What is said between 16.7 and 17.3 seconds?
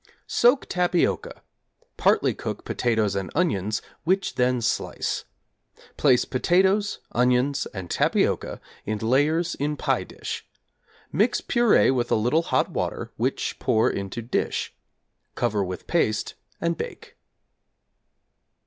bake.